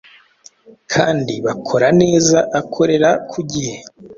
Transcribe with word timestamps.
kandi 0.93 1.33
bakora 1.45 1.87
neza 2.01 2.37
akorera 2.59 3.09
kugihe. 3.31 3.75